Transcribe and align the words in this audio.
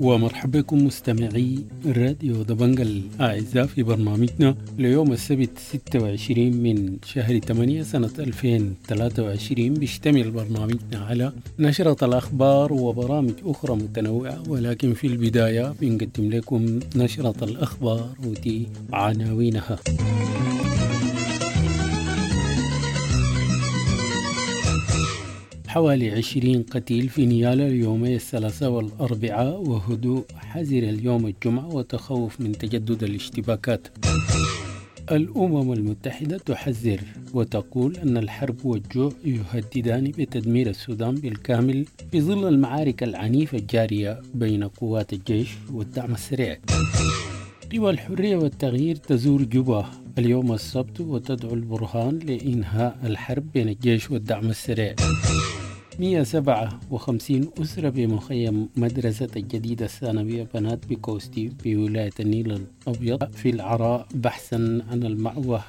ومرحبا 0.00 0.60
بكم 0.60 0.86
مستمعي 0.86 1.58
راديو 1.86 2.42
دبنجا 2.42 2.82
الأعزاء 2.82 3.66
في 3.66 3.82
برنامجنا 3.82 4.54
ليوم 4.78 5.12
السبت 5.12 5.50
26 5.58 6.50
من 6.52 6.96
شهر 7.04 7.38
8 7.38 7.82
سنة 7.82 8.10
2023 8.18 9.74
بيشتمل 9.74 10.30
برنامجنا 10.30 10.98
على 10.98 11.32
نشرة 11.58 12.04
الأخبار 12.04 12.72
وبرامج 12.72 13.32
أخرى 13.44 13.74
متنوعة 13.76 14.42
ولكن 14.48 14.94
في 14.94 15.06
البداية 15.06 15.74
بنقدم 15.80 16.30
لكم 16.30 16.80
نشرة 16.96 17.44
الأخبار 17.44 18.08
ودي 18.26 18.66
عناوينها. 18.92 19.78
حوالي 25.68 26.10
عشرين 26.10 26.62
قتيل 26.62 27.08
في 27.08 27.26
نيالا 27.26 27.66
اليومي 27.66 28.14
الثلاثاء 28.14 28.70
والأربعاء 28.70 29.60
وهدوء 29.60 30.24
حذر 30.36 30.78
اليوم 30.78 31.26
الجمعة 31.26 31.74
وتخوف 31.74 32.40
من 32.40 32.52
تجدد 32.52 33.02
الاشتباكات. 33.02 33.88
الأمم 35.12 35.72
المتحدة 35.72 36.38
تحذر 36.38 37.00
وتقول 37.34 37.96
أن 37.96 38.16
الحرب 38.16 38.56
والجوع 38.64 39.12
يهددان 39.24 40.04
بتدمير 40.18 40.68
السودان 40.68 41.14
بالكامل 41.14 41.84
في 42.12 42.20
ظل 42.20 42.48
المعارك 42.48 43.02
العنيفة 43.02 43.58
الجارية 43.58 44.20
بين 44.34 44.64
قوات 44.64 45.12
الجيش 45.12 45.48
والدعم 45.72 46.14
السريع. 46.14 46.58
قوى 47.72 47.90
الحرية 47.90 48.36
والتغيير 48.36 48.96
تزور 48.96 49.42
جوبا 49.42 49.86
اليوم 50.18 50.52
السبت 50.52 51.00
وتدعو 51.00 51.54
البرهان 51.54 52.18
لإنهاء 52.18 52.98
الحرب 53.04 53.52
بين 53.52 53.68
الجيش 53.68 54.10
والدعم 54.10 54.50
السريع. 54.50 54.94
157 55.98 57.50
أسرة 57.62 57.88
بمخيم 57.88 58.68
مدرسة 58.76 59.28
الجديدة 59.36 59.84
الثانوية 59.84 60.48
بنات 60.54 60.86
بكوستي 60.86 61.52
بولاية 61.64 62.12
النيل 62.20 62.60
الأبيض 62.86 63.32
في 63.32 63.50
العراء 63.50 64.06
بحثا 64.14 64.56
عن 64.90 65.02
المأوى. 65.02 65.62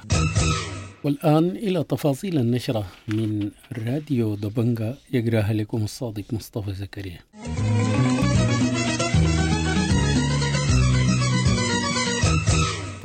والآن 1.04 1.50
إلى 1.50 1.84
تفاصيل 1.84 2.38
النشرة 2.38 2.86
من 3.08 3.50
راديو 3.86 4.34
دبنجا 4.34 4.94
يقراها 5.12 5.52
لكم 5.52 5.84
الصادق 5.84 6.24
مصطفى 6.32 6.72
زكريا. 6.72 7.20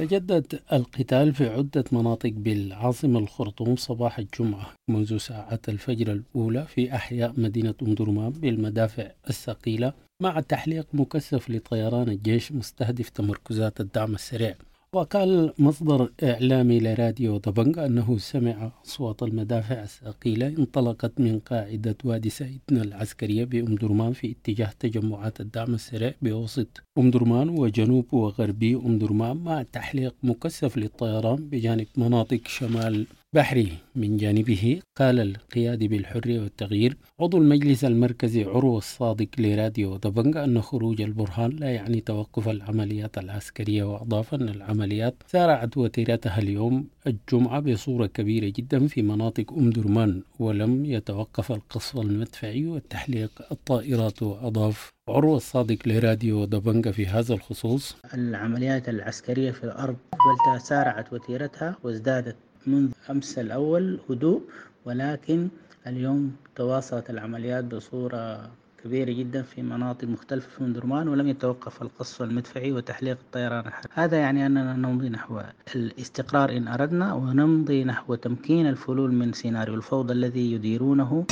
تجدد 0.06 0.59
القتال 0.73 1.34
في 1.34 1.50
عدة 1.50 1.84
مناطق 1.92 2.30
بالعاصمة 2.30 3.20
الخرطوم 3.20 3.75
صباح 3.75 4.20
الجمعة 4.20 4.73
منذ 4.89 5.17
ساعات 5.17 5.70
الفجر 5.70 6.12
الأولى 6.12 6.66
في 6.66 6.95
أحياء 6.95 7.34
مدينة 7.38 7.73
أم 7.81 7.94
درمان 7.94 8.30
بالمدافع 8.30 9.12
الثقيلة 9.30 9.94
مع 10.22 10.39
تحليق 10.39 10.88
مكثف 10.94 11.50
لطيران 11.50 12.09
الجيش 12.09 12.52
مستهدف 12.52 13.09
تمركزات 13.09 13.80
الدعم 13.81 14.14
السريع. 14.14 14.56
وقال 14.96 15.54
مصدر 15.60 16.12
إعلامي 16.24 16.80
لراديو 16.80 17.38
دبنجا 17.38 17.86
أنه 17.86 18.18
سمع 18.18 18.72
أصوات 18.86 19.24
المدافع 19.24 19.84
الثقيلة 19.84 20.48
انطلقت 20.48 21.20
من 21.20 21.40
قاعدة 21.40 21.98
وادي 22.04 22.30
سيدنا 22.30 22.82
العسكرية 22.82 23.44
بأم 23.46 23.76
درمان 23.76 24.14
في 24.14 24.32
اتجاه 24.32 24.72
تجمعات 24.80 25.42
الدعم 25.42 25.74
السريع 25.74 26.14
بوسط 26.22 26.84
أم 26.98 27.12
درمان 27.12 27.50
وجنوب 27.50 28.14
وغربي 28.14 28.76
أم 28.76 28.98
درمان 29.00 29.38
مع 29.38 29.64
تحليق 29.64 30.16
مكثف 30.24 30.78
للطيران 30.78 31.50
بجانب 31.50 31.88
مناطق 31.98 32.42
شمال 32.48 33.08
بحري 33.35 33.78
من 33.96 34.18
جانبه 34.18 34.79
قال 34.97 35.19
القيادي 35.19 35.88
بالحرية 35.88 36.40
والتغيير 36.40 36.97
عضو 37.19 37.38
المجلس 37.38 37.85
المركزي 37.85 38.44
عروة 38.44 38.78
الصادق 38.78 39.28
لراديو 39.38 39.97
دبنجا 39.97 40.44
أن 40.44 40.62
خروج 40.62 41.01
البرهان 41.01 41.51
لا 41.51 41.72
يعني 41.72 42.01
توقف 42.01 42.50
العمليات 42.50 43.18
العسكرية 43.18 43.84
وأضاف 43.84 44.34
أن 44.34 44.50
العمليات 44.50 45.16
سارعت 45.28 45.78
وتيرتها 45.78 46.40
اليوم 46.40 46.88
الجمعة 47.07 47.59
بصورة 47.59 48.06
كبيرة 48.06 48.53
جدا 48.56 48.88
في 48.88 49.01
مناطق 49.01 49.53
أم 49.53 49.69
درمان 49.69 50.22
ولم 50.40 50.85
يتوقف 50.85 51.51
القصف 51.51 51.97
المدفعي 51.97 52.68
والتحليق 52.68 53.31
الطائرات. 53.51 54.24
وأضاف 54.24 54.90
عروة 55.09 55.38
الصادق 55.38 55.78
لراديو 55.85 56.45
دبنجا 56.45 56.91
في 56.91 57.06
هذا 57.07 57.34
الخصوص 57.34 57.95
العمليات 58.13 58.90
العسكرية 58.90 59.51
في 59.51 59.63
الأرض 59.63 59.95
بل 60.13 60.62
سارعت 60.62 61.13
وتيرتها 61.13 61.78
وازدادت 61.84 62.35
منذ 62.68 62.92
أمس 63.09 63.40
الأول 63.40 64.00
هدوء 64.09 64.42
ولكن 64.86 65.48
اليوم 65.88 66.36
تواصلت 66.56 67.09
العمليات 67.09 67.64
بصورة 67.64 68.50
كبيرة 68.84 69.12
جدا 69.12 69.42
في 69.42 69.62
مناطق 69.62 70.08
مختلفة 70.08 70.48
في 70.58 70.74
درمان 70.74 71.08
ولم 71.08 71.28
يتوقف 71.28 71.81
القصف 71.81 72.22
المدفعي 72.22 72.72
وتحليق 72.72 73.18
الطيران 73.25 73.68
الحربي 73.68 73.90
هذا 73.94 74.18
يعني 74.18 74.46
أننا 74.46 74.74
نمضي 74.74 75.09
نحو 75.09 75.42
الاستقرار 75.75 76.58
إن 76.58 76.68
أردنا 76.68 77.14
ونمضي 77.14 77.84
نحو 77.84 78.16
تمكين 78.16 78.68
الفلول 78.68 79.14
من 79.14 79.34
سيناريو 79.34 79.75
الفوضى 79.75 80.14
الذي 80.14 80.52
يديرونه. 80.52 81.25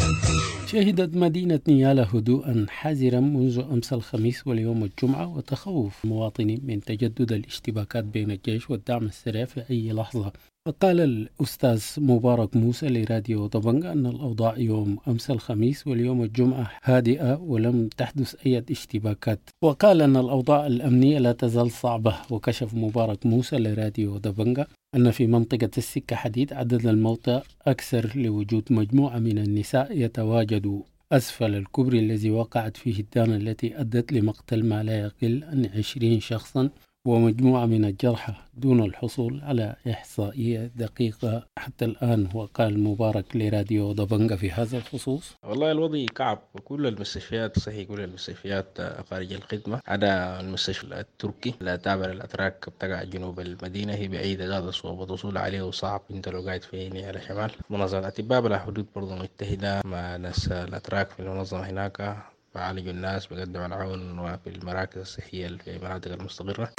شهدت 0.66 1.16
مدينة 1.16 1.60
نيالا 1.68 2.08
هدوءا 2.14 2.66
حذرا 2.70 3.20
منذ 3.20 3.60
أمس 3.72 3.94
الخميس 3.94 4.48
واليوم 4.48 4.84
الجمعة 4.84 5.38
وتخوف 5.38 6.06
مواطنين 6.06 6.62
من 6.68 6.82
تجدد 6.82 7.32
الاشتباكات 7.32 8.04
بين 8.04 8.32
الجيش 8.32 8.70
والدعم 8.70 9.06
السريع 9.06 9.46
في 9.46 9.64
أي 9.70 9.94
لحظة. 9.94 10.53
وقال 10.68 11.00
الأستاذ 11.02 11.84
مبارك 11.98 12.56
موسى 12.56 12.88
لراديو 12.88 13.48
طبنجة 13.48 13.92
أن 13.92 14.06
الأوضاع 14.06 14.58
يوم 14.58 14.98
أمس 15.08 15.32
الخميس 15.32 15.88
واليوم 15.88 16.24
الجمعة 16.24 16.72
هادئة 16.84 17.36
ولم 17.36 17.90
تحدث 17.98 18.36
أي 18.46 18.64
اشتباكات. 18.72 19.40
وقال 19.64 20.02
أن 20.02 20.18
الأوضاع 20.18 20.68
الأمنية 20.68 21.20
لا 21.20 21.32
تزال 21.32 21.72
صعبة 21.72 22.16
وكشف 22.30 22.74
مبارك 22.74 23.26
موسى 23.26 23.58
لراديو 23.58 24.18
دبنجة 24.18 24.68
أن 24.96 25.12
في 25.12 25.28
منطقة 25.28 25.70
السكة 25.78 26.16
حديد 26.16 26.54
عدد 26.54 26.86
الموتى 26.88 27.42
أكثر 27.68 28.12
لوجود 28.16 28.64
مجموعة 28.70 29.20
من 29.20 29.38
النساء 29.38 29.98
يتواجدوا 29.98 30.82
أسفل 31.12 31.56
الكبري 31.56 32.00
الذي 32.00 32.32
وقعت 32.32 32.78
فيه 32.78 33.00
الدانة 33.00 33.36
التي 33.36 33.80
أدت 33.80 34.14
لمقتل 34.14 34.66
ما 34.66 34.84
لا 34.84 35.00
يقل 35.00 35.44
عن 35.44 35.66
عشرين 35.78 36.20
شخصا. 36.20 36.70
ومجموعة 37.08 37.66
من 37.66 37.86
الجرحى 37.86 38.34
دون 38.54 38.84
الحصول 38.84 39.42
على 39.44 39.76
إحصائية 39.90 40.72
دقيقة. 40.76 41.48
حتى 41.60 41.86
الآن 41.86 42.30
وقال 42.34 42.80
مبارك 42.80 43.36
لراديو 43.36 43.94
دبنجا 43.94 44.36
في 44.36 44.52
هذا 44.52 44.78
الخصوص. 44.78 45.36
والله 45.44 45.72
الوضع 45.72 46.06
كعب. 46.16 46.40
وكل 46.56 46.88
المستشفيات 46.88 47.60
صحيح 47.60 47.88
كل 47.88 48.02
المستشفيات 48.02 48.82
خارج 49.10 49.34
الخدمة. 49.34 49.82
عدا 49.88 50.40
المستشفى 50.40 51.00
التركي 51.00 51.54
لا 51.62 51.76
تابع 51.76 52.06
للأتراك 52.06 52.70
بتقع 52.70 53.04
جنوب 53.04 53.40
المدينة. 53.40 53.94
هي 53.94 54.08
بعيدة 54.08 54.48
ذات 54.48 54.64
الصعوبة 54.64 55.02
والوصول 55.02 55.38
عليه 55.38 55.72
صعب 55.72 56.02
انت 56.12 56.30
لو 56.30 56.42
قاعد 56.42 56.62
في 56.64 57.06
على 57.06 57.22
شمال 57.22 57.52
منظمة 57.70 58.08
أطباء 58.08 58.42
بلا 58.42 58.60
حدود 58.60 58.86
برضه 58.96 59.16
متحدة. 59.16 59.82
مع 59.86 60.16
ناس 60.16 60.48
الأتراك 60.48 61.10
في 61.10 61.20
المنظمة 61.20 61.70
هناك. 61.70 62.18
بعالج 62.56 62.88
الناس 62.88 63.28
بقدم 63.28 63.62
العون 63.66 64.20
وفي 64.20 64.48
المراكز 64.50 64.98
الصحية 65.02 65.48
في 65.58 65.76
المناطق 65.76 66.12
المستقرة. 66.12 66.74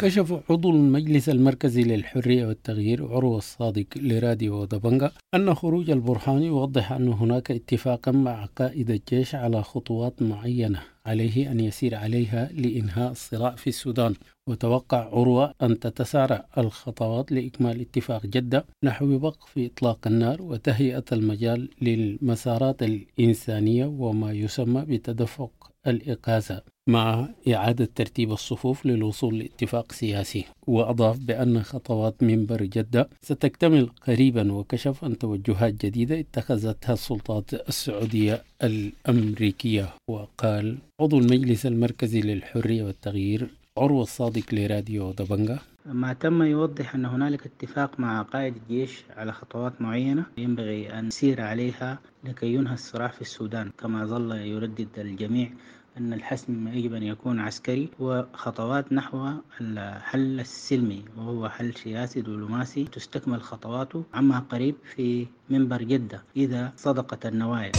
كشف 0.00 0.50
عضو 0.50 0.70
المجلس 0.70 1.28
المركزي 1.28 1.82
للحرية 1.82 2.46
والتغيير 2.46 3.06
عروة 3.12 3.38
الصادق 3.38 3.86
لراديو 3.96 4.64
دبنجا 4.64 5.12
أن 5.34 5.54
خروج 5.54 5.90
البرهان 5.90 6.42
يوضح 6.42 6.92
أن 6.92 7.08
هناك 7.08 7.50
اتفاقا 7.50 8.12
مع 8.12 8.44
قائد 8.44 8.90
الجيش 8.90 9.34
على 9.34 9.62
خطوات 9.62 10.22
معينة 10.22 10.82
عليه 11.06 11.50
أن 11.52 11.60
يسير 11.60 11.94
عليها 11.94 12.50
لإنهاء 12.52 13.10
الصراع 13.10 13.54
في 13.54 13.66
السودان. 13.66 14.14
وتوقع 14.48 14.98
عروة 14.98 15.54
أن 15.62 15.78
تتسارع 15.80 16.46
الخطوات 16.58 17.32
لإكمال 17.32 17.80
اتفاق 17.80 18.26
جدة 18.26 18.64
نحو 18.84 19.18
وقف 19.22 19.58
إطلاق 19.58 19.98
النار 20.06 20.42
وتهيئة 20.42 21.04
المجال 21.12 21.68
للمسارات 21.82 22.82
الإنسانية 22.82 23.86
وما 23.86 24.32
يسمى 24.32 24.84
بتدفق 24.88 25.70
الإقازة. 25.86 26.62
مع 26.88 27.28
إعادة 27.48 27.88
ترتيب 27.94 28.32
الصفوف 28.32 28.86
للوصول 28.86 29.38
لاتفاق 29.38 29.92
سياسي. 29.92 30.44
وأضاف 30.66 31.18
بأن 31.18 31.62
خطوات 31.62 32.22
منبر 32.22 32.62
جدة 32.62 33.08
ستكتمل 33.22 33.90
قريبا 34.06 34.52
وكشف 34.52 35.04
عن 35.04 35.18
توجهات 35.18 35.86
جديدة 35.86 36.20
اتخذتها 36.20 36.92
السلطات 36.92 37.54
السعودية 37.68 38.42
الأمريكية. 38.62 39.88
وقال 40.10 40.78
عضو 41.00 41.18
المجلس 41.18 41.66
المركزي 41.66 42.20
للحرية 42.20 42.84
والتغيير 42.84 43.48
عروة 43.78 44.02
الصادق 44.02 44.54
لراديو 44.54 45.10
دبنجا 45.10 45.58
ما 45.86 46.12
تم 46.12 46.42
يوضح 46.42 46.94
أن 46.94 47.04
هنالك 47.04 47.46
اتفاق 47.46 48.00
مع 48.00 48.22
قائد 48.22 48.54
الجيش 48.56 49.04
على 49.16 49.32
خطوات 49.32 49.82
معينة 49.82 50.24
ينبغي 50.38 50.98
أن 50.98 51.06
نسير 51.06 51.40
عليها 51.40 51.98
لكي 52.24 52.54
ينهى 52.54 52.74
الصراع 52.74 53.08
في 53.08 53.20
السودان. 53.20 53.70
كما 53.78 54.04
ظل 54.04 54.32
يردد 54.36 54.88
الجميع 54.98 55.50
أن 55.98 56.12
الحسم 56.12 56.68
يجب 56.68 56.94
أن 56.94 57.02
يكون 57.02 57.40
عسكري 57.40 57.88
وخطوات 58.00 58.92
نحو 58.92 59.30
الحل 59.60 60.40
السلمي 60.40 61.04
وهو 61.16 61.48
حل 61.48 61.74
سياسي 61.74 62.20
دبلوماسي 62.20 62.84
تستكمل 62.84 63.42
خطواته 63.42 64.04
عما 64.14 64.38
قريب 64.38 64.74
في 64.94 65.26
منبر 65.50 65.82
جدة 65.82 66.22
إذا 66.36 66.72
صدقت 66.76 67.26
النوايا. 67.26 67.72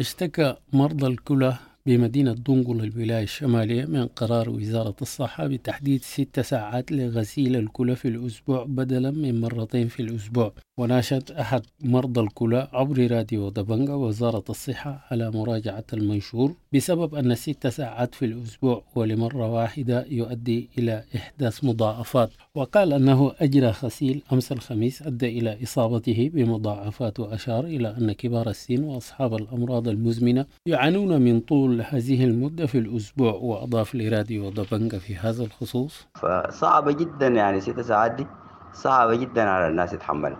اشتكى 0.00 0.56
مرضى 0.72 1.06
الكلى 1.06 1.58
بمدينة 1.86 2.32
دنقل 2.32 2.84
الولاية 2.84 3.22
الشمالية 3.22 3.84
من 3.84 4.06
قرار 4.06 4.50
وزارة 4.50 4.94
الصحة 5.02 5.46
بتحديد 5.46 6.02
ست 6.02 6.40
ساعات 6.40 6.92
لغسيل 6.92 7.56
الكلى 7.56 7.96
في 7.96 8.08
الأسبوع 8.08 8.64
بدلا 8.68 9.10
من 9.10 9.40
مرتين 9.40 9.88
في 9.88 10.00
الأسبوع. 10.02 10.52
وناشد 10.78 11.30
أحد 11.32 11.62
مرضى 11.84 12.20
الكلى 12.20 12.68
عبر 12.72 13.10
راديو 13.10 13.48
دبنجا 13.48 13.92
وزارة 13.94 14.44
الصحة 14.50 15.06
على 15.10 15.30
مراجعة 15.30 15.84
المنشور 15.92 16.54
بسبب 16.74 17.14
أن 17.14 17.34
ست 17.34 17.66
ساعات 17.66 18.14
في 18.14 18.24
الأسبوع 18.24 18.82
ولمرة 18.94 19.52
واحدة 19.52 20.06
يؤدي 20.10 20.68
إلى 20.78 21.04
إحداث 21.16 21.64
مضاعفات. 21.64 22.30
وقال 22.54 22.92
أنه 22.92 23.32
أجرى 23.40 23.66
غسيل 23.66 24.22
أمس 24.32 24.52
الخميس 24.52 25.02
أدى 25.02 25.38
إلى 25.38 25.62
إصابته 25.62 26.30
بمضاعفات 26.34 27.20
وأشار 27.20 27.64
إلى 27.64 27.88
أن 27.98 28.12
كبار 28.12 28.50
السن 28.50 28.84
وأصحاب 28.84 29.34
الأمراض 29.34 29.88
المزمنة 29.88 30.46
يعانون 30.66 31.20
من 31.20 31.40
طول 31.40 31.75
هذه 31.82 32.24
المدة 32.24 32.66
في 32.66 32.78
الأسبوع 32.78 33.32
وأضاف 33.32 33.94
لراديو 33.94 34.50
دبنجا 34.50 34.98
في 34.98 35.16
هذا 35.16 35.44
الخصوص. 35.44 36.06
فصعبة 36.14 36.92
جدا 36.92 37.26
يعني 37.26 37.60
ست 37.60 37.80
ساعات 37.80 38.12
دي 38.12 38.26
صعبة 38.72 39.16
جدا 39.16 39.42
على 39.50 39.68
الناس 39.68 39.92
يتحملها. 39.92 40.38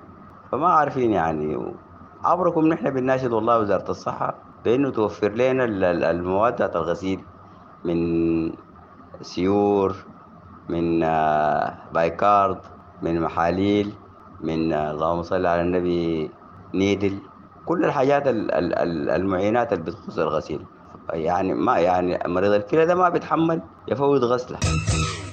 فما 0.53 0.69
عارفين 0.69 1.13
يعني 1.13 1.59
عبركم 2.25 2.67
نحن 2.67 2.91
بنناشد 2.91 3.33
والله 3.33 3.59
وزارة 3.59 3.91
الصحة 3.91 4.35
بأنه 4.65 4.91
توفر 4.91 5.33
لنا 5.33 5.65
المواد 6.11 6.53
بتاعت 6.53 6.77
الغسيل 6.77 7.21
من 7.85 8.53
سيور 9.23 9.97
من 10.69 11.01
bicarb 11.95 12.59
من 13.03 13.21
محاليل 13.21 13.93
من 14.41 14.73
اللهم 14.73 15.23
صل 15.23 15.47
على 15.47 15.63
النبي 15.63 16.31
needle 16.75 17.19
كل 17.67 17.85
الحاجات 17.85 18.23
المعينات 18.27 19.73
اللي 19.73 19.85
بتخص 19.85 20.19
الغسيل. 20.19 20.61
يعني 21.13 21.55
ما 21.55 21.79
يعني 21.79 22.19
مريض 22.27 22.53
الكلى 22.53 22.87
ده 22.87 22.95
ما 22.95 23.09
بيتحمل 23.09 23.61
يفوت 23.89 24.21
غسلة. 24.21 24.59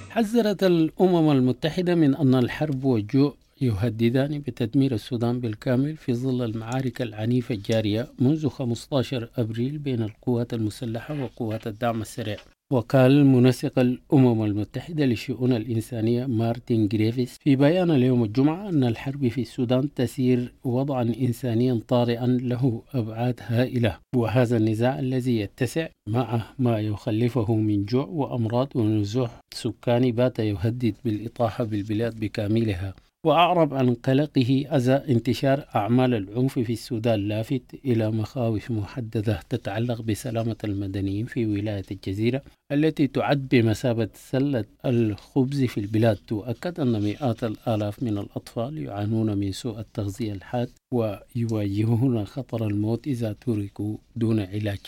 حذرت 0.10 0.64
الأمم 0.64 1.32
المتحدة 1.32 1.96
من 1.96 2.16
أن 2.16 2.36
الحرب 2.36 2.84
والجوع 2.84 3.34
يهددان 3.62 4.40
بتدمير 4.48 4.94
السودان 4.94 5.40
بالكامل 5.40 5.98
في 5.98 6.14
ظل 6.14 6.46
المعارك 6.46 7.02
العنيفة 7.02 7.56
الجارية 7.56 8.08
منذ 8.20 8.48
15 8.50 9.30
أبريل 9.38 9.78
بين 9.78 10.04
القوات 10.04 10.54
المسلحة 10.54 11.24
وقوات 11.24 11.68
الدعم 11.68 12.02
السريع. 12.02 12.38
وقال 12.74 13.26
منسق 13.26 13.80
الأمم 13.80 14.44
المتحدة 14.44 15.06
للشؤون 15.06 15.54
الإنسانية 15.54 16.26
مارتن 16.26 16.88
جريفيس 16.88 17.38
في 17.38 17.56
بيان 17.56 17.92
اليوم 17.92 18.24
الجمعة 18.24 18.70
أن 18.70 18.84
الحرب 18.84 19.28
في 19.28 19.42
السودان 19.42 19.94
تثير 19.94 20.54
وضعا 20.64 21.04
إنسانيا 21.22 21.80
طارئا 21.88 22.28
له 22.28 22.82
أبعاد 22.94 23.40
هائلة 23.44 23.98
وهذا 24.16 24.58
النزاع 24.58 25.00
الذي 25.00 25.40
يتسع 25.40 25.88
مع 26.10 26.42
ما 26.60 26.80
يخلفه 26.80 27.56
من 27.56 27.86
جوع 27.86 28.06
وأمراض 28.06 28.68
ونزوح 28.76 29.40
سكاني 29.54 30.12
بات 30.12 30.40
يهدد 30.40 30.96
بالإطاحة 31.06 31.64
بالبلاد 31.64 32.20
بكاملها. 32.20 32.94
وأعرب 33.26 33.74
عن 33.74 33.94
قلقه 33.94 34.66
أزى 34.68 34.94
انتشار 34.94 35.66
أعمال 35.76 36.14
العنف 36.14 36.60
في 36.60 36.74
السودان 36.74 37.28
لافت 37.28 37.62
إلى 37.86 38.12
مخاوف 38.12 38.72
محددة 38.72 39.40
تتعلق 39.50 40.02
بسلامة 40.02 40.56
المدنيين 40.64 41.26
في 41.26 41.46
ولاية 41.46 41.84
الجزيرة 41.92 42.42
التي 42.72 43.08
تعد 43.08 43.48
بمثابة 43.52 44.10
سلة 44.14 44.66
الخبز 44.86 45.64
في 45.64 45.80
البلاد. 45.80 46.20
وأكد 46.32 46.80
أن 46.80 47.02
مئات 47.02 47.44
الآلاف 47.44 48.04
من 48.04 48.18
الأطفال 48.18 48.78
يعانون 48.78 49.38
من 49.38 49.52
سوء 49.52 49.80
التغذية 49.80 50.34
الحاد 50.34 50.70
ويواجهون 50.94 52.26
خطر 52.26 52.68
الموت 52.68 53.08
إذا 53.08 53.34
تركوا 53.34 53.98
دون 54.16 54.40
علاج. 54.40 54.82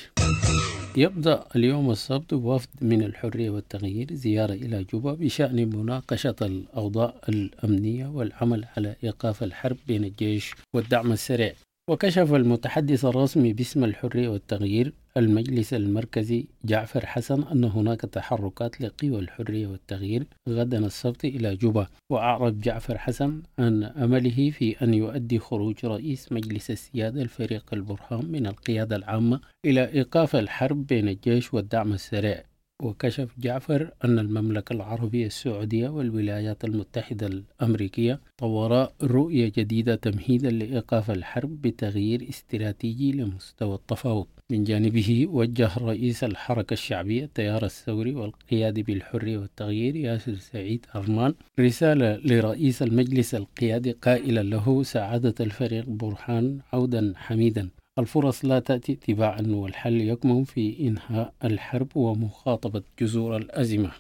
يبدأ 0.98 1.46
اليوم 1.56 1.92
السبت 1.92 2.34
وفد 2.34 2.70
من 2.82 3.04
الحرية 3.04 3.50
والتغيير 3.50 4.14
زيارة 4.14 4.54
إلى 4.54 4.84
جوبا 4.84 5.14
بشأن 5.14 5.70
مناقشة 5.76 6.36
الأوضاع 6.42 7.14
الأمنية 7.30 8.08
والعمل 8.08 8.66
على 8.78 8.96
إيقاف 9.04 9.44
الحرب 9.44 9.78
بين 9.88 10.04
الجيش 10.04 10.54
والدعم 10.74 11.12
السريع. 11.12 11.54
وكشف 11.90 12.34
المتحدث 12.34 13.06
الرسمي 13.06 13.54
باسم 13.54 13.84
الحرية 13.84 14.30
والتغيير 14.30 14.94
المجلس 15.18 15.74
المركزي 15.74 16.48
جعفر 16.64 17.06
حسن 17.06 17.44
أن 17.44 17.64
هناك 17.64 18.02
تحركات 18.02 18.82
لقوى 18.82 19.20
الحرية 19.20 19.68
والتغيير 19.68 20.28
غدا 20.50 20.86
السبت 20.86 21.26
إلى 21.26 21.56
جوبا. 21.56 21.88
وأعرب 22.10 22.62
جعفر 22.62 22.98
حسن 22.98 23.42
عن 23.60 23.84
أمله 23.84 24.52
في 24.52 24.82
أن 24.82 24.94
يؤدي 24.94 25.40
خروج 25.40 25.86
رئيس 25.86 26.32
مجلس 26.32 26.72
السيادة 26.72 27.22
الفريق 27.22 27.74
البرهان 27.74 28.26
من 28.32 28.48
القيادة 28.48 28.96
العامة 28.96 29.42
إلى 29.66 29.94
إيقاف 29.94 30.36
الحرب 30.36 30.88
بين 30.88 31.10
الجيش 31.10 31.54
والدعم 31.54 31.94
السريع. 31.94 32.44
وكشف 32.82 33.30
جعفر 33.40 33.92
أن 34.06 34.20
المملكة 34.20 34.74
العربية 34.74 35.26
السعودية 35.26 35.90
والولايات 35.90 36.66
المتحدة 36.66 37.28
الأمريكية 37.28 38.20
طورا 38.38 38.90
رؤية 39.04 39.52
جديدة 39.58 39.96
تمهيدا 39.96 40.50
لإيقاف 40.50 41.12
الحرب 41.12 41.62
بتغيير 41.62 42.30
استراتيجي 42.30 43.12
لمستوى 43.12 43.76
التفاوض. 43.76 44.28
من 44.52 44.64
جانبه 44.64 45.28
وجه 45.30 45.78
رئيس 45.78 46.24
الحركة 46.24 46.74
الشعبية 46.74 47.24
التيار 47.24 47.66
الثوري 47.66 48.16
والقيادي 48.16 48.84
بالحرية 48.84 49.38
والتغيير 49.38 49.96
ياسر 49.96 50.36
سعيد 50.36 50.86
أرمان 50.96 51.34
رسالة 51.60 52.16
لرئيس 52.16 52.84
المجلس 52.84 53.36
القيادي 53.36 53.92
قائلا 53.92 54.44
له 54.44 54.84
سعادة 54.84 55.36
الفريق 55.40 55.90
برهان 55.90 56.60
عودا 56.74 57.14
حميدا. 57.16 57.70
الفرص 58.00 58.46
لا 58.46 58.60
تأتي 58.60 58.96
تباعا 58.96 59.44
والحل 59.48 60.02
يكمن 60.02 60.44
في 60.44 60.88
إنهاء 60.88 61.34
الحرب 61.44 61.88
ومخاطبة 61.98 62.82
جذور 63.00 63.38
الأزمة. 63.38 63.92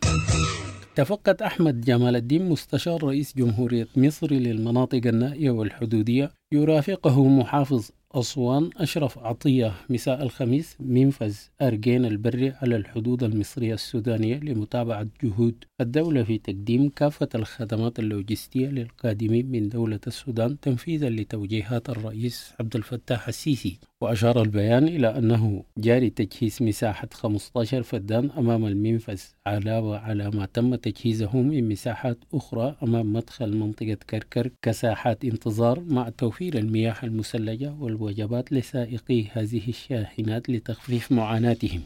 تفقد 0.95 1.41
أحمد 1.41 1.81
جمال 1.81 2.15
الدين 2.15 2.49
مستشار 2.49 3.03
رئيس 3.03 3.37
جمهورية 3.37 3.87
مصر 3.95 4.31
للمناطق 4.31 5.01
النائية 5.05 5.49
والحدودية 5.51 6.31
يرافقه 6.53 7.27
محافظ 7.27 7.89
أسوان 8.15 8.69
أشرف 8.77 9.17
عطية 9.19 9.73
مساء 9.89 10.23
الخميس 10.23 10.77
منفذ 10.79 11.35
أرجين 11.61 12.05
البري 12.05 12.49
على 12.51 12.75
الحدود 12.75 13.23
المصرية 13.23 13.73
السودانية 13.73 14.37
لمتابعة 14.37 15.07
جهود 15.23 15.63
الدولة 15.81 16.23
في 16.23 16.37
تقديم 16.37 16.89
كافة 16.89 17.29
الخدمات 17.35 17.99
اللوجستية 17.99 18.67
للقادمين 18.67 19.51
من 19.51 19.69
دولة 19.69 19.99
السودان 20.07 20.59
تنفيذا 20.59 21.09
لتوجيهات 21.09 21.89
الرئيس 21.89 22.53
عبد 22.59 22.75
الفتاح 22.75 23.27
السيسي. 23.27 23.79
وأشار 24.01 24.41
البيان 24.41 24.87
إلى 24.87 25.17
أنه 25.17 25.63
جاري 25.77 26.09
تجهيز 26.09 26.57
مساحة 26.61 27.07
15 27.13 27.83
فدان 27.83 28.31
أمام 28.31 28.65
المنفذ 28.65 29.21
علاوة 29.47 29.97
على 29.97 30.31
ما 30.31 30.45
تم 30.45 30.75
تجهيزه 30.75 31.37
من 31.37 31.69
مساحات 31.69 32.17
أخرى 32.33 32.75
أمام 32.83 33.13
مدخل 33.13 33.57
منطقة 33.57 33.97
كركر 34.09 34.51
كساحات 34.61 35.25
انتظار 35.25 35.79
مع 35.79 36.09
توفير 36.09 36.57
المياه 36.57 36.95
المثلجة 37.03 37.73
والوجبات 37.79 38.51
لسائقي 38.51 39.25
هذه 39.33 39.69
الشاحنات 39.69 40.49
لتخفيف 40.49 41.11
معاناتهم. 41.11 41.81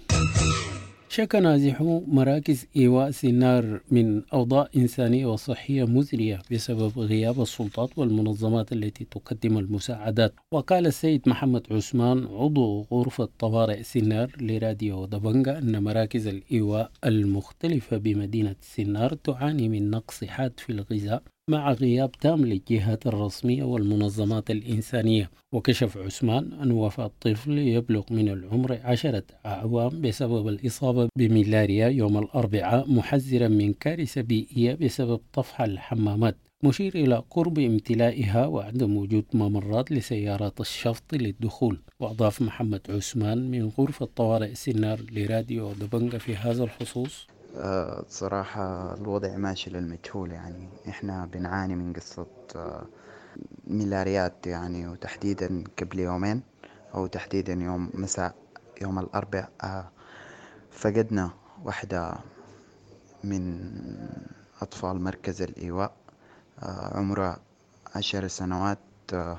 شكى 1.20 1.40
نازحو 1.40 2.04
مراكز 2.08 2.66
إيواء 2.78 3.12
سنار 3.12 3.82
من 3.92 4.22
أوضاع 4.34 4.68
إنسانية 4.78 5.26
وصحية 5.26 5.84
مزرية 5.84 6.42
بسبب 6.52 7.00
غياب 7.00 7.42
السلطات 7.42 7.98
والمنظمات 7.98 8.72
التي 8.74 9.06
تقدم 9.06 9.58
المساعدات. 9.58 10.34
وقال 10.54 10.88
السيد 10.88 11.30
محمد 11.30 11.64
عثمان 11.72 12.26
عضو 12.26 12.86
غرفة 12.92 13.30
طوارئ 13.40 13.84
سنار 13.84 14.32
لراديو 14.42 15.06
دبنجا 15.06 15.58
أن 15.58 15.84
مراكز 15.84 16.28
الإيواء 16.28 16.92
المختلفة 17.06 17.98
بمدينة 17.98 18.56
سنار 18.62 19.14
تعاني 19.14 19.70
من 19.70 19.90
نقص 19.90 20.24
حاد 20.24 20.54
في 20.60 20.72
الغذاء 20.72 21.24
مع 21.50 21.72
غياب 21.72 22.12
تام 22.12 22.46
للجهات 22.46 23.08
الرسمية 23.08 23.64
والمنظمات 23.64 24.52
الإنسانية. 24.52 25.32
وكشف 25.54 25.98
عثمان 25.98 26.54
أن 26.54 26.72
وفاة 26.72 27.12
طفل 27.22 27.58
يبلغ 27.58 28.04
من 28.12 28.30
العمر 28.30 28.80
عشرة 28.84 29.24
أعوام 29.46 30.02
بسبب 30.02 30.48
الإصابة 30.48 31.10
بملاريا 31.18 31.88
يوم 31.88 32.18
الأربعاء 32.18 32.92
محذرا 32.92 33.48
من 33.48 33.74
كارثة 33.74 34.22
بيئية 34.22 34.74
بسبب 34.76 35.20
طفح 35.34 35.62
الحمامات. 35.62 36.38
مشير 36.64 36.96
إلى 36.96 37.24
قرب 37.30 37.60
امتلائها 37.60 38.46
وعدم 38.46 38.98
وجود 38.98 39.26
ممرات 39.34 39.92
لسيارات 39.92 40.60
الشفط 40.60 41.14
للدخول. 41.14 41.80
وأضاف 42.00 42.42
محمد 42.42 42.82
عثمان 42.90 43.52
من 43.52 43.72
غرفة 43.78 44.10
طوارئ 44.16 44.54
سنار 44.54 45.00
لراديو 45.12 45.74
دبنجا 45.74 46.18
في 46.18 46.36
هذا 46.36 46.64
الخصوص. 46.64 47.28
أه 47.56 48.04
صراحة 48.10 48.94
الوضع 48.94 49.36
ماشي 49.38 49.70
للمجهول 49.70 50.32
يعني. 50.32 50.68
إحنا 50.90 51.26
بنعاني 51.26 51.76
من 51.76 51.94
قصة 51.94 52.26
أه 52.56 52.86
ملاريات 53.68 54.48
يعني 54.48 54.88
وتحديدا 54.88 55.64
قبل 55.80 56.00
يومين 56.00 56.42
أو 56.96 57.08
تحديدا 57.08 57.54
يوم 57.54 57.90
مساء 57.94 58.36
يوم 58.82 59.00
الاربع 59.00 59.48
أه 59.64 59.90
فقدنا 60.72 61.32
واحدة 61.64 62.14
من 63.24 63.70
أطفال 64.62 65.02
مركز 65.02 65.42
الإيواء 65.42 65.92
آه، 66.64 66.98
عمرها 66.98 67.38
عشر 67.96 68.28
سنوات. 68.28 68.78
آه، 69.14 69.38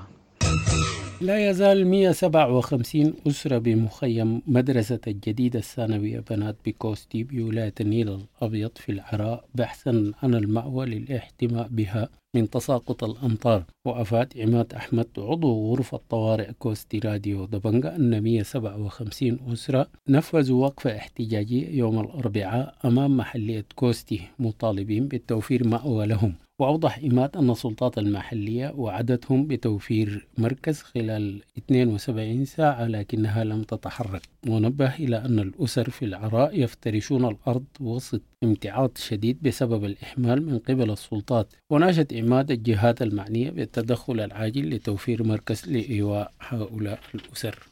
لا 1.21 1.49
يزال 1.49 1.87
157 1.87 3.13
أسرة 3.27 3.57
بمخيم 3.57 4.41
مدرسة 4.47 4.99
الجديدة 5.07 5.59
الثانوية 5.59 6.19
بنات 6.29 6.55
بكوستي 6.65 7.23
بولاية 7.23 7.73
النيل 7.81 8.09
الأبيض 8.41 8.71
في 8.75 8.91
العراء 8.91 9.45
بحثا 9.55 10.11
عن 10.23 10.35
المأوى 10.35 10.85
للاحتماء 10.85 11.67
بها 11.67 12.09
من 12.35 12.49
تساقط 12.49 13.03
الأمطار. 13.03 13.63
وأفاد 13.87 14.33
عماد 14.37 14.73
أحمد 14.73 15.07
عضو 15.17 15.71
غرفة 15.71 15.99
طوارئ 16.09 16.51
كوستي 16.59 16.99
راديو 16.99 17.45
دبنجا 17.45 17.95
أن 17.95 18.23
157 18.23 19.39
أسرة 19.53 19.87
نفذوا 20.09 20.63
وقفة 20.63 20.97
احتجاجية 20.97 21.77
يوم 21.77 21.99
الأربعاء 21.99 22.75
أمام 22.85 23.17
محلية 23.17 23.65
كوستي 23.75 24.21
مطالبين 24.39 25.07
بتوفير 25.07 25.67
مأوى 25.67 26.05
لهم. 26.05 26.33
وأوضح 26.61 26.97
عماد 26.97 27.37
أن 27.37 27.49
السلطات 27.49 27.97
المحلية 27.97 28.73
وعدتهم 28.75 29.47
بتوفير 29.47 30.27
مركز 30.37 30.81
خلال 30.81 31.41
72 31.57 32.45
ساعة 32.45 32.87
لكنها 32.87 33.43
لم 33.43 33.63
تتحرك. 33.63 34.21
ونبه 34.47 34.95
إلى 34.95 35.17
أن 35.17 35.39
الأسر 35.39 35.89
في 35.89 36.05
العراء 36.05 36.59
يفترشون 36.59 37.25
الأرض 37.25 37.63
وسط 37.79 38.21
امتعاض 38.43 38.91
شديد 38.97 39.37
بسبب 39.41 39.85
الإحمال 39.85 40.45
من 40.45 40.59
قبل 40.59 40.91
السلطات. 40.91 41.53
وناشد 41.69 42.13
إماد 42.13 42.51
الجهات 42.51 43.01
المعنية 43.01 43.49
بالتدخل 43.49 44.19
العاجل 44.19 44.69
لتوفير 44.69 45.23
مركز 45.23 45.69
لإيواء 45.69 46.31
هؤلاء 46.41 46.99
الأسر. 47.15 47.67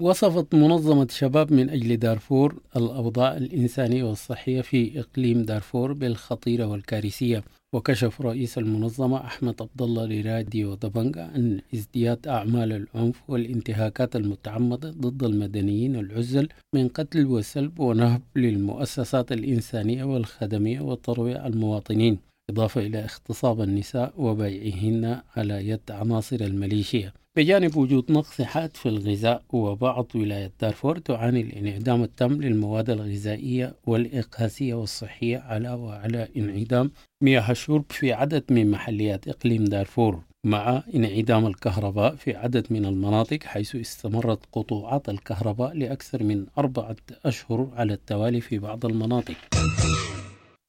وصفت 0.00 0.54
منظمة 0.54 1.06
شباب 1.10 1.52
من 1.52 1.70
أجل 1.70 1.96
دارفور 1.96 2.54
الأوضاع 2.76 3.36
الإنسانية 3.36 4.04
والصحية 4.04 4.60
في 4.60 5.00
إقليم 5.00 5.42
دارفور 5.42 5.92
بالخطيرة 5.92 6.66
والكارثية. 6.66 7.44
وكشف 7.76 8.20
رئيس 8.20 8.58
المنظمة 8.58 9.24
أحمد 9.24 9.62
عبد 9.62 9.82
الله 9.82 10.06
لراديو 10.06 10.74
دبنجا 10.74 11.22
عن 11.22 11.60
ازدياد 11.74 12.28
أعمال 12.28 12.72
العنف 12.72 13.22
والانتهاكات 13.30 14.16
المتعمدة 14.16 14.90
ضد 14.90 15.22
المدنيين 15.24 15.96
العزل 15.96 16.48
من 16.74 16.88
قتل 16.88 17.26
وسلب 17.26 17.80
ونهب 17.80 18.22
للمؤسسات 18.36 19.32
الإنسانية 19.32 20.04
والخدمية 20.04 20.80
وترويع 20.80 21.46
المواطنين 21.46 22.18
إضافة 22.50 22.80
إلى 22.80 22.98
اغتصاب 23.04 23.60
النساء 23.60 24.12
وبيعهن 24.16 25.20
على 25.36 25.68
يد 25.68 25.90
عناصر 25.90 26.36
الميليشيا. 26.40 27.12
بجانب 27.36 27.76
وجود 27.76 28.12
نقص 28.12 28.42
حاد 28.42 28.76
في 28.76 28.88
الغذاء 28.88 29.42
وبعض 29.52 30.06
ولايات 30.14 30.52
دارفور 30.60 30.98
تعاني 30.98 31.40
الانعدام 31.40 32.02
التام 32.02 32.42
للمواد 32.42 32.90
الغذائية 32.90 33.74
والإقاسية 33.86 34.74
والصحية 34.74 35.38
على 35.38 35.70
وعلى 35.70 36.28
انعدام 36.36 36.90
مياه 37.22 37.50
الشرب 37.50 37.84
في 37.90 38.12
عدد 38.12 38.44
من 38.50 38.70
محليات 38.70 39.28
إقليم 39.28 39.64
دارفور 39.64 40.22
مع 40.46 40.82
انعدام 40.94 41.46
الكهرباء 41.46 42.14
في 42.14 42.36
عدد 42.36 42.66
من 42.70 42.86
المناطق 42.86 43.42
حيث 43.44 43.76
استمرت 43.76 44.40
قطوعات 44.52 45.08
الكهرباء 45.08 45.74
لأكثر 45.74 46.22
من 46.22 46.46
أربعة 46.58 46.96
أشهر 47.24 47.68
على 47.76 47.92
التوالي 47.92 48.40
في 48.40 48.58
بعض 48.58 48.86
المناطق. 48.86 49.36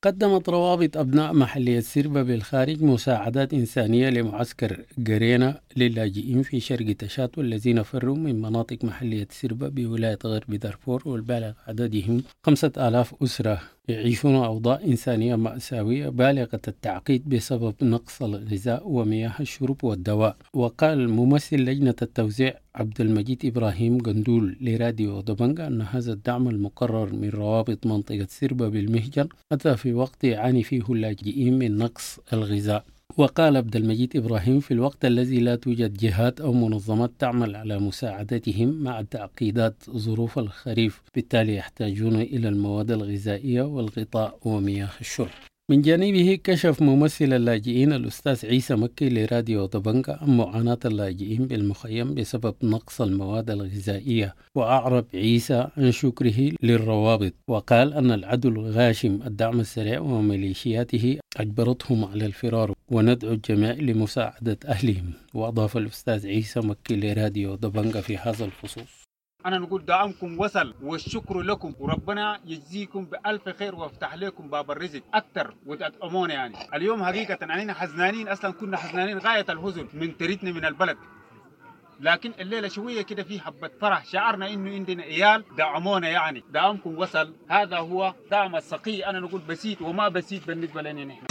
قدمت 0.03 0.49
روابط 0.49 0.97
أبناء 0.97 1.33
محلية 1.33 1.79
سربة 1.79 2.23
بالخارج 2.23 2.83
مساعدات 2.83 3.53
إنسانية 3.53 4.09
لمعسكر 4.09 4.85
قرينا 5.07 5.61
للاجئين 5.77 6.43
في 6.43 6.59
شرق 6.59 6.95
تشات 6.95 7.37
والذين 7.37 7.83
فروا 7.83 8.15
من 8.15 8.41
مناطق 8.41 8.77
محلية 8.83 9.27
سربة 9.31 9.67
بولاية 9.67 10.19
غرب 10.25 10.53
دارفور 10.53 11.03
والبالغ 11.05 11.51
عددهم 11.67 12.23
خمسة 12.43 12.71
آلاف 12.77 13.23
أسرة. 13.23 13.61
يعيشون 13.87 14.35
أوضاع 14.35 14.79
إنسانية 14.85 15.35
مأساوية 15.35 16.09
بالغة 16.09 16.61
التعقيد 16.67 17.29
بسبب 17.29 17.75
نقص 17.81 18.21
الغذاء 18.21 18.89
ومياه 18.89 19.33
الشرب 19.39 19.83
والدواء. 19.83 20.37
وقال 20.53 21.09
ممثل 21.09 21.57
لجنة 21.57 21.95
التوزيع 22.01 22.53
عبد 22.75 23.01
المجيد 23.01 23.45
إبراهيم 23.45 23.97
قندول 24.01 24.57
لراديو 24.61 25.21
دبنجا 25.21 25.67
أن 25.67 25.81
هذا 25.81 26.13
الدعم 26.13 26.47
المقرر 26.47 27.13
من 27.13 27.29
روابط 27.29 27.85
منطقة 27.85 28.27
سربة 28.29 28.67
بالمهجر 28.69 29.27
أتى 29.51 29.77
في 29.77 29.93
وقت 29.93 30.23
يعاني 30.23 30.63
فيه 30.63 30.83
اللاجئين 30.89 31.59
من 31.59 31.77
نقص 31.77 32.19
الغذاء. 32.33 32.85
وقال 33.17 33.57
عبد 33.57 33.75
المجيد 33.75 34.17
إبراهيم 34.17 34.59
في 34.59 34.71
الوقت 34.73 35.05
الذي 35.05 35.39
لا 35.39 35.55
توجد 35.55 35.93
جهات 35.93 36.41
أو 36.41 36.53
منظمات 36.53 37.11
تعمل 37.19 37.55
على 37.55 37.79
مساعدتهم 37.79 38.83
مع 38.83 39.01
تعقيدات 39.01 39.75
ظروف 39.89 40.39
الخريف 40.39 41.01
بالتالي 41.15 41.55
يحتاجون 41.55 42.15
إلى 42.15 42.49
المواد 42.49 42.91
الغذائية 42.91 43.61
والغطاء 43.61 44.39
ومياه 44.45 44.89
الشرب. 45.01 45.29
من 45.71 45.81
جانبه 45.81 46.39
كشف 46.43 46.81
ممثل 46.81 47.33
اللاجئين 47.33 47.93
الأستاذ 47.93 48.45
عيسى 48.45 48.75
مكي 48.75 49.09
لراديو 49.09 49.65
طبنجة 49.65 50.17
عن 50.21 50.37
معاناة 50.37 50.79
اللاجئين 50.85 51.47
بالمخيم 51.47 52.15
بسبب 52.15 52.55
نقص 52.63 53.01
المواد 53.01 53.49
الغذائية. 53.49 54.35
وأعرب 54.55 55.05
عيسى 55.13 55.67
عن 55.77 55.91
شكره 55.91 56.51
للروابط 56.63 57.33
وقال 57.47 57.93
أن 57.93 58.11
العدو 58.11 58.49
الغاشم 58.49 59.19
الدعم 59.25 59.59
السريع 59.59 59.99
وميليشياته 59.99 61.19
أجبرتهم 61.37 62.05
على 62.05 62.25
الفرار 62.25 62.73
وندعو 62.91 63.33
الجميع 63.33 63.71
لمساعدة 63.71 64.57
أهلهم. 64.65 65.13
وأضاف 65.33 65.77
الأستاذ 65.77 66.27
عيسى 66.27 66.59
مكي 66.59 66.95
لراديو 66.95 67.55
دبنجة 67.55 67.99
في 67.99 68.17
هذا 68.17 68.45
الخصوص. 68.45 69.06
أنا 69.45 69.57
نقول 69.57 69.85
دعمكم 69.85 70.39
وصل 70.39 70.73
والشكر 70.81 71.41
لكم. 71.41 71.73
وربنا 71.79 72.39
يجزيكم 72.45 73.05
بألف 73.05 73.49
خير 73.49 73.75
ويفتح 73.75 74.15
لكم 74.15 74.49
باب 74.49 74.71
الرزق 74.71 75.01
أكثر 75.13 75.53
وتدعمونا 75.65 76.33
يعني. 76.33 76.55
اليوم 76.73 77.03
حقيقة 77.03 77.37
علينا 77.41 77.73
حزنانين 77.73 78.27
أصلا 78.27 78.51
كنا 78.51 78.77
حزنانين 78.77 79.17
غاية 79.17 79.45
الحزن 79.49 79.87
من 79.93 80.17
تريتنا 80.17 80.51
من 80.51 80.65
البلد. 80.65 80.97
لكن 81.99 82.31
الليلة 82.39 82.67
شوية 82.67 83.01
كده 83.01 83.23
في 83.23 83.39
حبة 83.39 83.69
فرح 83.81 84.05
شعرنا 84.05 84.53
إنه 84.53 84.71
عندنا 84.71 85.03
عيال 85.03 85.43
دعمونا 85.57 86.09
يعني. 86.09 86.43
دعمكم 86.53 86.97
وصل. 86.97 87.33
هذا 87.49 87.77
هو 87.77 88.13
دعم 88.31 88.55
السقي. 88.55 89.05
أنا 89.05 89.19
نقول 89.19 89.41
بسيط 89.41 89.81
وما 89.81 90.07
بسيط 90.07 90.47
بالنسبة 90.47 90.81
لنا 90.81 91.05
نحن. 91.05 91.25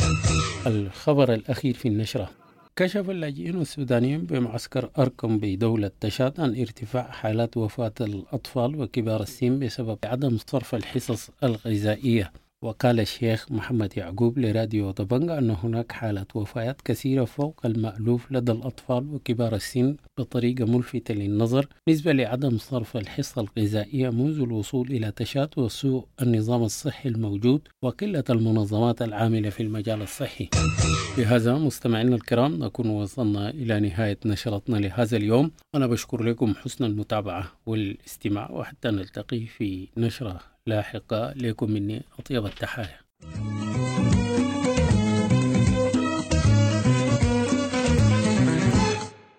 الخبر 0.67 1.33
الأخير 1.35 1.75
في 1.75 1.89
النشرة. 1.89 2.31
كشف 2.79 3.11
اللاجئين 3.11 3.61
السودانيين 3.61 4.27
بمعسكر 4.27 4.91
أركم 4.99 5.39
بدولة 5.39 5.91
تشاد 6.01 6.41
عن 6.41 6.61
ارتفاع 6.61 7.11
حالات 7.11 7.57
وفاة 7.57 7.93
الأطفال 8.01 8.81
وكبار 8.81 9.23
السن 9.23 9.59
بسبب 9.59 9.99
عدم 10.05 10.39
صرف 10.47 10.75
الحصص 10.75 11.31
الغذائية. 11.43 12.33
وقال 12.63 13.01
الشيخ 13.01 13.53
محمد 13.53 13.97
يعقوب 13.97 14.39
لراديو 14.39 14.91
طبنجة 14.91 15.39
أن 15.39 15.51
هناك 15.51 15.93
حالات 15.93 16.37
وفيات 16.37 16.81
كثيرة 16.81 17.25
فوق 17.25 17.61
المألوف 17.67 18.33
لدى 18.33 18.53
الأطفال 18.53 19.15
وكبار 19.15 19.55
السن 19.55 19.97
بطريقة 20.19 20.65
ملفتة 20.65 21.15
للنظر 21.15 21.67
نسبة 21.89 22.13
لعدم 22.13 22.59
صرف 22.59 22.97
الحصة 22.97 23.41
الغذائية 23.41 24.11
منذ 24.11 24.41
الوصول 24.41 24.91
إلى 24.91 25.11
تشاد 25.11 25.49
وسوء 25.57 26.07
النظام 26.23 26.63
الصحي 26.63 27.09
الموجود 27.09 27.69
وقلة 27.83 28.25
المنظمات 28.31 29.03
العاملة 29.03 29.51
في 29.51 29.63
المجال 29.63 30.03
الصحي. 30.03 30.49
بهذا 31.19 31.55
مستمعينا 31.55 32.15
الكرام 32.17 32.65
نكون 32.65 32.91
وصلنا 32.91 33.51
إلى 33.51 33.81
نهاية 33.81 34.19
نشرتنا 34.27 34.77
لهذا 34.77 35.17
اليوم. 35.17 35.51
أنا 35.75 35.87
بشكر 35.87 36.23
لكم 36.23 36.55
حسن 36.55 36.85
المتابعة 36.85 37.53
والاستماع 37.67 38.51
وحتى 38.51 38.91
نلتقي 38.91 39.47
في 39.47 39.89
نشرة 39.97 40.56
لاحقة 40.67 41.33
لكم 41.33 41.71
مني 41.71 42.03
أطيب 42.19 42.47
التحايا. 42.47 43.01